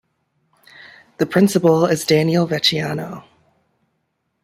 [1.19, 3.23] The principal is Daniel Vecchiano.